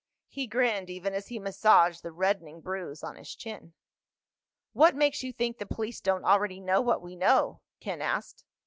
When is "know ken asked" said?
7.15-8.43